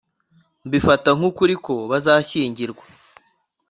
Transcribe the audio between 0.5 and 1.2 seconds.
Mbifata